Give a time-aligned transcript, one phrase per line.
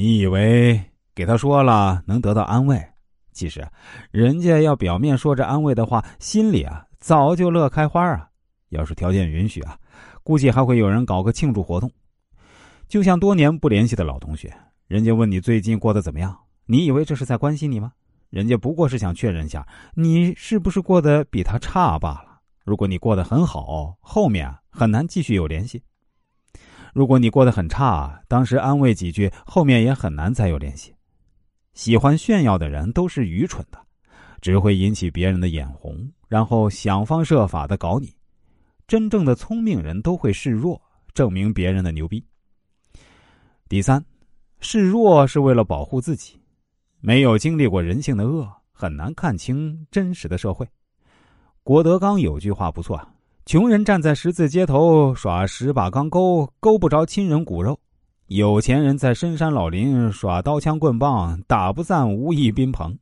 [0.00, 0.82] 你以为
[1.14, 2.82] 给他说了能得到安慰？
[3.32, 3.68] 其实，
[4.10, 8.26] 人家要表面说着安慰的话，心里啊早就乐开花啊。
[8.70, 9.76] 要是条件允许啊，
[10.22, 11.92] 估计还会有人搞个庆祝活动。
[12.88, 14.50] 就像多年不联系的老同学，
[14.86, 17.92] 人家问你最近过得怎么样，你以为这是在关心你吗？
[18.30, 22.40] 人家不过是想确认下你是不是过得比他差罢了。
[22.64, 25.78] 如果你过得很好，后面很难继续有联系；
[26.92, 30.94] 如果你过得很差，当时安慰几句，后面也很难再有联系。
[31.74, 33.78] 喜欢炫耀的人都是愚蠢的，
[34.40, 38.12] 只会引起别人的眼红，然后想方设法的搞你。
[38.88, 40.80] 真正的聪明人都会示弱，
[41.14, 42.24] 证明别人的牛逼。
[43.68, 44.04] 第三，
[44.60, 46.40] 示弱是为了保护自己。
[47.00, 50.68] 没有经历过人性的恶，很难看清真实的社会。
[51.62, 53.00] 郭德纲有句话不错
[53.50, 57.74] ：“穷人站在十字街头耍十把钢钩，钩不着亲人骨肉；
[58.28, 62.96] 有钱人在深山老林耍刀枪棍棒，打不散无义宾朋。”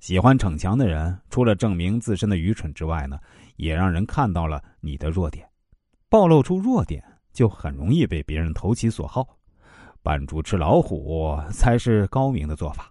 [0.00, 3.16] 喜欢逞强的人，除了证明自身的愚蠢之外呢？
[3.54, 5.48] 也让人看到了你的弱点，
[6.08, 7.00] 暴露出弱点
[7.32, 9.24] 就很容易被别人投其所好，
[10.02, 12.90] 扮猪吃老虎才是高明的做法。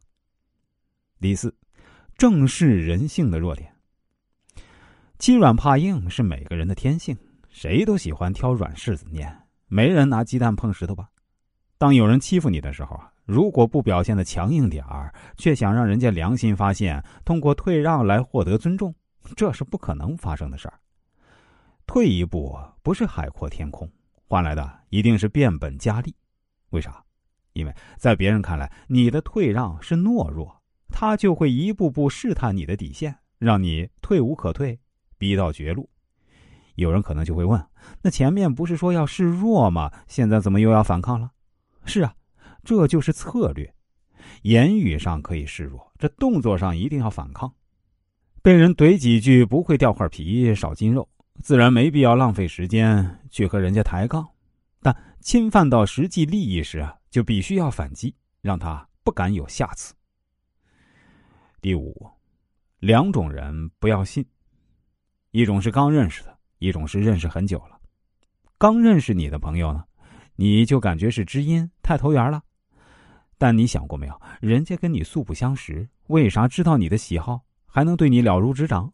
[1.20, 1.54] 第四，
[2.16, 3.73] 正视人性的弱点。
[5.24, 9.26] 欺软怕硬是每个人的天性，谁都喜欢挑软柿子捏，
[9.68, 11.08] 没人拿鸡蛋碰石头吧？
[11.78, 18.94] 当有人欺负你的时候啊，如果不表现的强硬点儿，却想让人家良心发现，通过退让来获得尊重。
[19.34, 20.78] 这是不可能发生的事儿。
[21.88, 23.90] 退一步不是海阔天空，
[24.28, 26.14] 换来的一定是变本加厉。
[26.72, 27.02] 为啥？
[27.54, 30.54] 因为在别人看来，你的退让是懦弱，
[30.90, 34.78] 他就会一步步试探你的底线，让你退无可退，
[35.24, 35.90] 逼到绝路。
[36.76, 37.66] 有人可能就会问：
[38.02, 39.90] 那前面不是说要示弱吗？
[40.06, 41.32] 现在怎么又要反抗了？
[41.86, 42.14] 是啊，
[42.62, 43.74] 这就是策略。
[44.42, 47.54] 言语上可以示弱，这动作上一定要反抗。
[48.42, 51.08] 被人怼几句不会掉块皮少筋肉，
[51.42, 54.28] 自然没必要浪费时间去和人家抬杠。
[54.82, 59.94] 但侵犯到实际利益时啊，就必须要反击，让他不敢有下次。
[61.62, 62.06] 第五，
[62.80, 64.26] 两种人不要信：
[65.34, 67.80] 一种是刚认识的，一种是认识很久了。
[68.60, 69.84] 刚认识你的朋友呢，
[70.36, 72.44] 你就感觉是知音，太投缘了。
[73.40, 77.42] 但你想过没有，人家跟你素不相识，为啥知道你的喜好？
[77.66, 78.94] 还能对你了如指掌，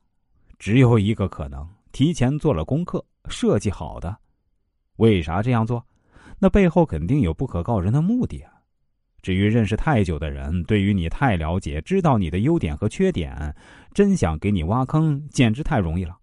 [0.58, 4.18] 只有一个可能：提前做了功课，设计好的。
[4.96, 5.86] 为啥这样做？
[6.40, 8.54] 那背后肯定有不可告人的目的啊。
[9.22, 13.54] 至于认识太久的人，对于你太了解，知道你的优点和缺点，
[13.94, 16.18] 真想给你挖坑，简直太容易了。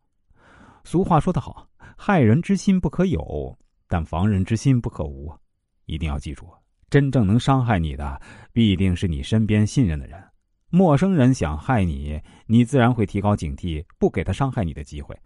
[0.86, 3.58] 俗话说得好：“害人之心不可有，
[3.88, 5.34] 但防人之心不可无。”
[5.86, 6.48] 一定要记住，
[6.88, 10.22] 真正能伤害你的，必定是你身边信任的人。
[10.70, 15.18] 陌生人想害你，你自然会提高警惕，不给他伤害你的机会。